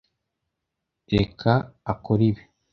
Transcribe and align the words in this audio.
reka 1.13 1.51
t 1.61 1.65
akore 1.91 2.23
ibi 2.29 2.43